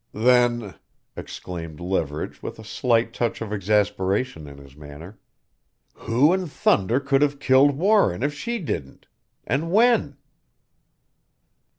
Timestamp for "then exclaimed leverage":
0.17-2.41